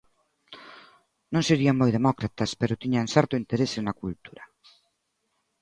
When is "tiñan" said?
2.83-3.11